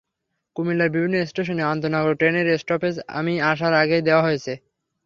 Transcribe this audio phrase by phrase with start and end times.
[0.55, 4.53] কুমিল্লার বিভিন্ন স্টেশনে আন্তনগর ট্রেনের স্টপেজ আমি আসার আগেই দেওয়া হয়েছে।